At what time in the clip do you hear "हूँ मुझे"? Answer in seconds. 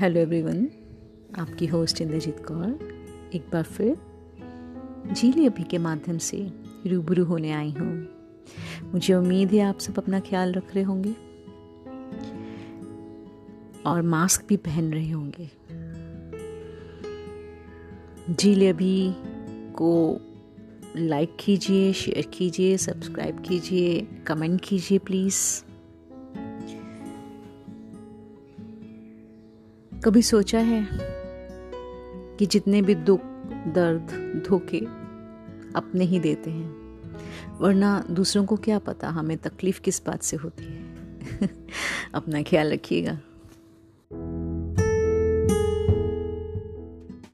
7.70-9.14